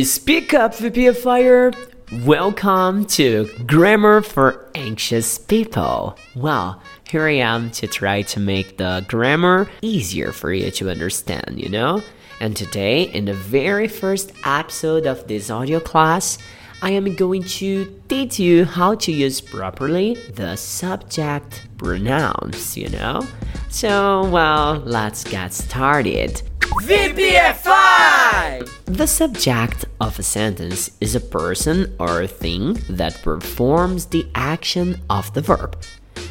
Speak 0.00 0.54
up, 0.54 0.72
VPFIer! 0.72 1.76
Welcome 2.24 3.04
to 3.08 3.46
Grammar 3.66 4.22
for 4.22 4.70
Anxious 4.74 5.36
People. 5.36 6.16
Well, 6.34 6.82
here 7.10 7.26
I 7.26 7.34
am 7.34 7.70
to 7.72 7.86
try 7.86 8.22
to 8.22 8.40
make 8.40 8.78
the 8.78 9.04
grammar 9.06 9.68
easier 9.82 10.32
for 10.32 10.50
you 10.50 10.70
to 10.70 10.90
understand, 10.90 11.60
you 11.60 11.68
know? 11.68 12.02
And 12.40 12.56
today, 12.56 13.02
in 13.02 13.26
the 13.26 13.34
very 13.34 13.86
first 13.86 14.32
episode 14.46 15.04
of 15.04 15.28
this 15.28 15.50
audio 15.50 15.78
class, 15.78 16.38
I 16.80 16.92
am 16.92 17.14
going 17.14 17.42
to 17.60 18.02
teach 18.08 18.40
you 18.40 18.64
how 18.64 18.94
to 18.94 19.12
use 19.12 19.42
properly 19.42 20.14
the 20.34 20.56
subject 20.56 21.68
pronouns, 21.76 22.78
you 22.78 22.88
know? 22.88 23.26
So, 23.68 24.26
well, 24.30 24.76
let's 24.86 25.22
get 25.22 25.52
started. 25.52 26.40
VPFI! 26.80 28.68
The 28.86 29.06
subject 29.06 29.84
of 30.00 30.18
a 30.18 30.22
sentence 30.22 30.90
is 31.00 31.14
a 31.14 31.20
person 31.20 31.94
or 31.98 32.22
a 32.22 32.28
thing 32.28 32.78
that 32.88 33.22
performs 33.22 34.06
the 34.06 34.26
action 34.34 35.00
of 35.10 35.32
the 35.34 35.42
verb. 35.42 35.76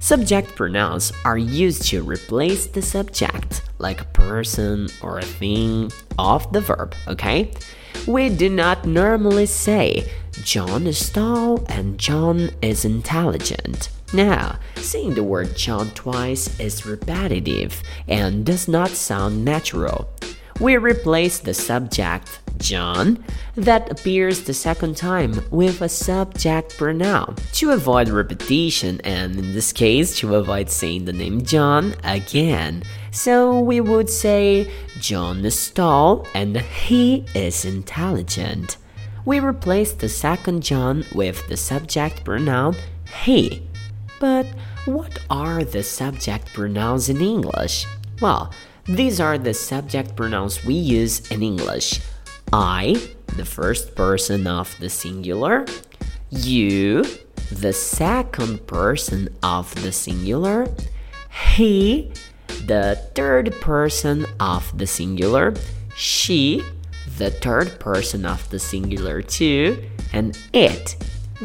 Subject 0.00 0.54
pronouns 0.56 1.12
are 1.24 1.38
used 1.38 1.82
to 1.88 2.02
replace 2.02 2.66
the 2.66 2.82
subject, 2.82 3.62
like 3.78 4.00
a 4.00 4.06
person 4.06 4.88
or 5.02 5.18
a 5.18 5.24
thing, 5.24 5.92
of 6.18 6.52
the 6.52 6.60
verb, 6.60 6.94
okay? 7.06 7.52
We 8.06 8.28
do 8.30 8.48
not 8.48 8.84
normally 8.86 9.46
say 9.46 10.10
John 10.42 10.86
is 10.86 11.10
tall 11.10 11.64
and 11.68 11.98
John 11.98 12.50
is 12.62 12.84
intelligent. 12.84 13.90
Now, 14.12 14.58
saying 14.76 15.14
the 15.14 15.22
word 15.22 15.56
John 15.56 15.90
twice 15.90 16.58
is 16.60 16.84
repetitive 16.84 17.82
and 18.06 18.44
does 18.44 18.68
not 18.68 18.90
sound 18.90 19.44
natural. 19.44 20.10
We 20.60 20.76
replace 20.76 21.38
the 21.38 21.54
subject 21.54 22.40
John 22.58 23.24
that 23.56 23.90
appears 23.90 24.42
the 24.42 24.54
second 24.54 24.96
time 24.96 25.42
with 25.50 25.80
a 25.80 25.88
subject 25.88 26.76
pronoun 26.76 27.36
to 27.54 27.70
avoid 27.70 28.08
repetition 28.08 29.00
and 29.02 29.36
in 29.36 29.54
this 29.54 29.72
case 29.72 30.16
to 30.18 30.36
avoid 30.36 30.70
saying 30.70 31.06
the 31.06 31.12
name 31.12 31.42
John 31.42 31.94
again. 32.04 32.82
So 33.10 33.60
we 33.60 33.80
would 33.80 34.08
say 34.08 34.70
John 35.00 35.44
is 35.44 35.70
tall 35.70 36.26
and 36.34 36.58
he 36.58 37.24
is 37.34 37.64
intelligent. 37.64 38.76
We 39.24 39.40
replace 39.40 39.92
the 39.92 40.08
second 40.08 40.62
John 40.62 41.04
with 41.14 41.46
the 41.48 41.56
subject 41.56 42.24
pronoun 42.24 42.76
he. 43.24 43.62
But 44.22 44.46
what 44.84 45.18
are 45.30 45.64
the 45.64 45.82
subject 45.82 46.52
pronouns 46.52 47.08
in 47.08 47.20
English? 47.20 47.86
Well, 48.20 48.54
these 48.84 49.18
are 49.18 49.36
the 49.36 49.52
subject 49.52 50.14
pronouns 50.14 50.64
we 50.64 50.74
use 50.74 51.28
in 51.32 51.42
English. 51.42 52.00
I, 52.52 53.02
the 53.36 53.44
first 53.44 53.96
person 53.96 54.46
of 54.46 54.78
the 54.78 54.88
singular, 54.88 55.66
you, 56.30 57.04
the 57.50 57.72
second 57.72 58.64
person 58.68 59.28
of 59.42 59.74
the 59.82 59.90
singular, 59.90 60.68
he, 61.50 62.12
the 62.66 63.04
third 63.16 63.52
person 63.60 64.24
of 64.38 64.78
the 64.78 64.86
singular, 64.86 65.52
she, 65.96 66.62
the 67.18 67.32
third 67.32 67.80
person 67.80 68.24
of 68.24 68.48
the 68.50 68.60
singular 68.60 69.20
too, 69.20 69.82
and 70.12 70.38
it, 70.52 70.94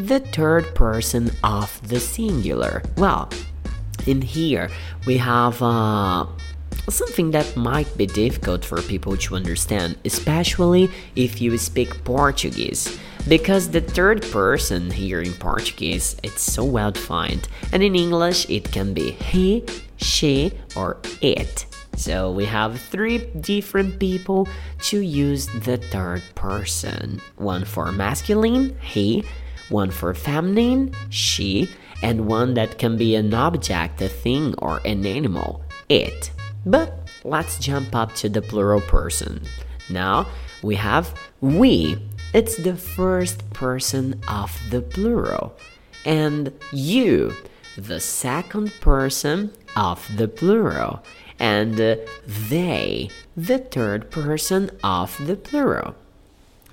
the 0.06 0.20
third 0.20 0.76
person 0.76 1.32
of 1.44 1.82
the 1.88 2.00
singular. 2.00 2.84
Well, 2.98 3.30
in 4.06 4.22
here 4.22 4.70
we 5.08 5.18
have 5.18 5.60
uh, 5.62 6.28
something 6.88 7.32
that 7.32 7.58
might 7.58 7.98
be 7.98 8.06
difficult 8.06 8.64
for 8.64 8.82
people 8.84 9.18
to 9.18 9.36
understand, 9.36 9.98
especially 10.06 10.90
if 11.16 11.42
you 11.42 11.58
speak 11.58 12.04
Portuguese. 12.04 13.00
Because 13.28 13.72
the 13.72 13.82
third 13.82 14.22
person 14.32 14.92
here 14.92 15.22
in 15.22 15.34
Portuguese 15.34 16.16
it's 16.24 16.42
so 16.42 16.64
well 16.64 16.92
defined, 16.92 17.48
and 17.74 17.82
in 17.82 17.96
English 17.96 18.48
it 18.50 18.72
can 18.72 18.94
be 18.94 19.12
he, 19.12 19.66
she, 19.98 20.54
or 20.76 20.98
it. 21.22 21.66
So 21.98 22.32
we 22.32 22.46
have 22.46 22.80
three 22.80 23.18
different 23.42 24.00
people 24.00 24.48
to 24.84 25.00
use 25.00 25.48
the 25.48 25.78
third 25.78 26.22
person 26.36 27.20
one 27.38 27.66
for 27.66 27.92
masculine, 27.92 28.78
he, 28.80 29.26
one 29.70 29.92
for 29.92 30.14
feminine, 30.14 30.94
she, 31.10 31.70
and 32.02 32.28
one 32.28 32.54
that 32.54 32.78
can 32.78 32.98
be 32.98 33.16
an 33.16 33.34
object, 33.34 34.02
a 34.02 34.08
thing, 34.08 34.54
or 34.60 34.80
an 34.86 35.06
animal, 35.06 35.64
it. 35.90 36.32
But 36.66 37.10
let's 37.24 37.60
jump 37.60 37.96
up 37.96 38.14
to 38.16 38.30
the 38.30 38.42
plural 38.42 38.82
person. 38.82 39.42
Now 39.90 40.28
we 40.62 40.76
have 40.76 41.14
we. 41.42 41.98
It's 42.34 42.58
the 42.58 42.76
first 42.76 43.50
person 43.52 44.22
of 44.28 44.60
the 44.70 44.82
plural. 44.82 45.56
And 46.06 46.52
you, 46.72 47.34
the 47.78 48.00
second 48.00 48.74
person 48.82 49.52
of 49.76 50.08
the 50.18 50.28
plural. 50.28 51.04
And 51.40 51.80
uh, 51.80 51.98
they, 52.26 53.10
the 53.36 53.60
third 53.60 54.12
person 54.12 54.72
of 54.84 55.18
the 55.26 55.36
plural. 55.36 55.96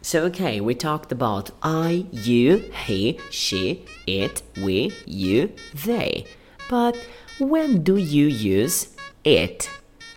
So, 0.04 0.24
okay, 0.24 0.60
we 0.60 0.74
talked 0.74 1.12
about 1.12 1.50
I, 1.62 2.04
you, 2.12 2.58
he, 2.84 3.18
she, 3.30 3.86
it, 4.06 4.42
we, 4.62 4.92
you, 5.06 5.50
they. 5.72 6.26
But 6.68 6.94
when 7.38 7.82
do 7.82 7.96
you 7.96 8.26
use 8.26 8.94
it? 9.24 9.70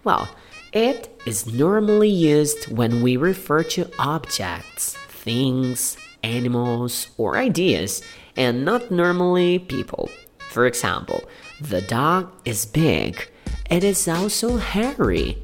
Well, 0.04 0.28
it 0.74 1.18
is 1.26 1.48
normally 1.48 2.10
used 2.10 2.70
when 2.70 3.02
we 3.02 3.16
refer 3.16 3.64
to 3.64 3.90
objects, 3.98 4.98
things, 5.08 5.96
animals, 6.22 7.08
or 7.16 7.38
ideas, 7.38 8.04
and 8.36 8.66
not 8.66 8.92
normally 8.92 9.58
people. 9.58 10.10
For 10.50 10.68
example, 10.68 11.24
the 11.62 11.82
dog 11.82 12.30
is 12.44 12.66
big. 12.66 13.30
It 13.70 13.86
is 13.86 14.06
also 14.10 14.58
hairy. 14.58 15.38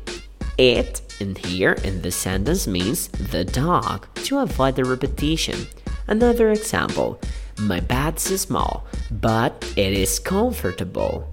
It 0.58 1.02
in 1.24 1.36
here 1.36 1.74
in 1.84 2.02
this 2.02 2.16
sentence 2.16 2.68
means 2.68 3.08
the 3.08 3.46
dog 3.46 4.08
to 4.26 4.40
avoid 4.40 4.76
the 4.76 4.84
repetition. 4.84 5.68
Another 6.08 6.52
example 6.52 7.20
My 7.58 7.80
bed 7.80 8.16
is 8.18 8.42
small, 8.42 8.86
but 9.10 9.52
it 9.78 9.94
is 9.94 10.20
comfortable. 10.20 11.32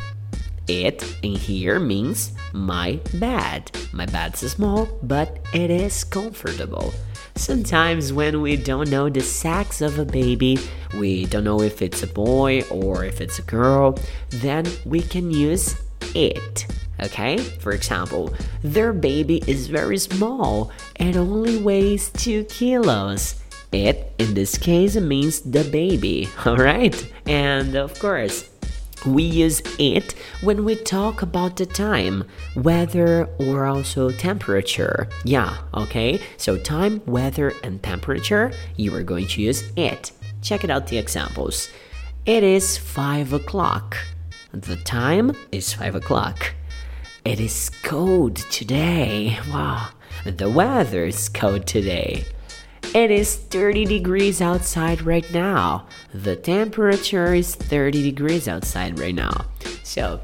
It 0.69 1.03
in 1.23 1.35
here 1.35 1.81
means 1.81 2.33
my 2.53 3.01
bed. 3.15 3.63
My 3.93 4.07
bed's 4.07 4.41
small, 4.53 4.87
but 5.03 5.39
it 5.53 5.71
is 5.71 6.05
comfortable. 6.05 6.95
Sometimes, 7.35 8.13
when 8.13 8.43
we 8.43 8.57
don't 8.57 8.91
know 8.91 9.09
the 9.09 9.23
sex 9.23 9.81
of 9.81 9.99
a 9.99 10.05
baby, 10.05 10.59
we 10.99 11.27
don't 11.27 11.45
know 11.45 11.61
if 11.63 11.83
it's 11.83 12.03
a 12.03 12.07
boy 12.07 12.63
or 12.71 13.05
if 13.05 13.21
it's 13.21 13.39
a 13.39 13.49
girl, 13.59 13.99
then 14.29 14.65
we 14.85 15.01
can 15.01 15.31
use 15.31 15.75
it. 16.15 16.67
Okay? 17.03 17.39
For 17.39 17.73
example, 17.73 18.35
their 18.63 18.93
baby 18.93 19.43
is 19.47 19.67
very 19.67 19.99
small 19.99 20.71
and 20.97 21.17
only 21.17 21.59
weighs 21.59 22.11
2 22.11 22.45
kilos. 22.45 23.37
It, 23.73 24.13
in 24.19 24.35
this 24.35 24.59
case, 24.59 24.97
means 24.97 25.41
the 25.41 25.63
baby, 25.65 26.29
alright? 26.47 27.13
And 27.27 27.77
of 27.77 27.97
course, 28.01 28.51
we 29.07 29.23
use 29.23 29.63
it 29.79 30.15
when 30.43 30.65
we 30.65 30.75
talk 30.77 31.23
about 31.23 31.57
the 31.57 31.67
time, 31.67 32.25
weather, 32.57 33.29
or 33.39 33.65
also 33.67 34.11
temperature. 34.11 35.09
Yeah, 35.25 35.57
okay? 35.75 36.21
So, 36.37 36.57
time, 36.57 37.01
weather, 37.07 37.55
and 37.63 37.83
temperature, 37.83 38.53
you 38.77 38.95
are 38.95 39.03
going 39.03 39.27
to 39.29 39.43
use 39.43 39.63
it. 39.77 40.13
Check 40.43 40.65
it 40.65 40.71
out 40.71 40.89
the 40.89 40.99
examples. 40.99 41.71
It 42.27 42.43
is 42.43 42.77
5 42.77 43.33
o'clock. 43.33 43.97
The 44.53 44.77
time 44.77 45.33
is 45.53 45.73
5 45.73 45.95
o'clock. 45.95 46.55
It 47.25 47.39
is 47.39 47.71
cold 47.83 48.37
today. 48.37 49.39
Wow. 49.51 49.91
The 50.25 50.49
weather 50.49 51.05
is 51.05 51.29
cold 51.29 51.67
today. 51.67 52.25
It 52.95 53.11
is 53.11 53.37
30 53.37 53.85
degrees 53.85 54.41
outside 54.41 55.03
right 55.03 55.31
now. 55.31 55.87
The 56.15 56.35
temperature 56.37 57.35
is 57.35 57.55
30 57.55 58.03
degrees 58.03 58.49
outside 58.49 58.99
right 58.99 59.15
now. 59.15 59.45
So, 59.83 60.21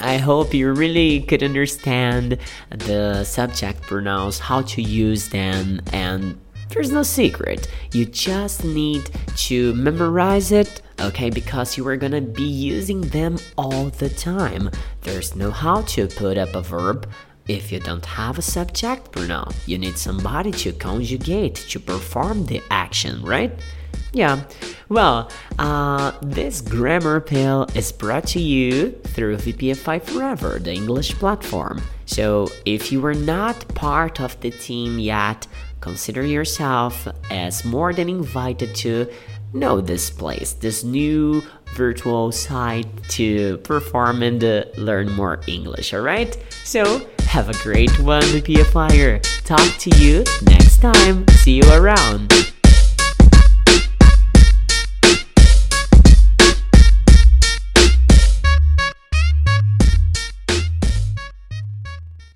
I 0.00 0.16
hope 0.16 0.52
you 0.52 0.72
really 0.72 1.20
could 1.20 1.44
understand 1.44 2.38
the 2.70 3.22
subject 3.22 3.82
pronouns, 3.82 4.40
how 4.40 4.62
to 4.62 4.82
use 4.82 5.28
them, 5.28 5.80
and 5.92 6.38
there's 6.68 6.90
no 6.90 7.02
secret. 7.02 7.68
You 7.92 8.04
just 8.04 8.64
need 8.64 9.10
to 9.36 9.74
memorize 9.74 10.52
it, 10.52 10.82
okay? 11.00 11.30
Because 11.30 11.76
you 11.76 11.86
are 11.88 11.96
gonna 11.96 12.20
be 12.20 12.44
using 12.44 13.00
them 13.02 13.38
all 13.56 13.86
the 13.90 14.08
time. 14.08 14.70
There's 15.02 15.36
no 15.36 15.50
how 15.50 15.82
to 15.82 16.06
put 16.06 16.36
up 16.38 16.54
a 16.54 16.62
verb 16.62 17.08
if 17.48 17.70
you 17.70 17.80
don't 17.80 18.04
have 18.04 18.38
a 18.38 18.42
subject 18.42 19.12
pronoun, 19.12 19.52
you 19.66 19.78
need 19.78 19.98
somebody 19.98 20.50
to 20.52 20.72
conjugate 20.72 21.54
to 21.54 21.80
perform 21.80 22.46
the 22.46 22.62
action, 22.70 23.22
right? 23.22 23.52
Yeah, 24.12 24.44
well, 24.88 25.30
uh, 25.58 26.12
this 26.22 26.60
grammar 26.60 27.20
pill 27.20 27.66
is 27.74 27.92
brought 27.92 28.26
to 28.28 28.40
you 28.40 28.92
through 29.08 29.36
VPFI 29.36 30.02
Forever, 30.02 30.58
the 30.58 30.72
English 30.72 31.14
platform. 31.14 31.82
So, 32.06 32.48
if 32.64 32.90
you 32.92 33.04
are 33.04 33.14
not 33.14 33.66
part 33.74 34.20
of 34.20 34.40
the 34.40 34.50
team 34.50 34.98
yet, 34.98 35.46
consider 35.80 36.24
yourself 36.24 37.06
as 37.30 37.64
more 37.64 37.92
than 37.92 38.08
invited 38.08 38.74
to 38.76 39.06
know 39.52 39.80
this 39.80 40.08
place, 40.08 40.52
this 40.52 40.82
new 40.82 41.42
virtual 41.74 42.32
site 42.32 42.86
to 43.10 43.58
perform 43.58 44.22
and 44.22 44.42
uh, 44.42 44.64
learn 44.76 45.10
more 45.12 45.40
English, 45.46 45.92
alright? 45.92 46.38
So, 46.64 47.06
have 47.36 47.50
a 47.50 47.62
great 47.62 48.00
one, 48.00 48.22
VPFIer. 48.22 49.20
Talk 49.44 49.78
to 49.80 49.90
you 50.02 50.24
next 50.44 50.80
time. 50.80 51.28
See 51.28 51.56
you 51.56 51.70
around. 51.70 52.45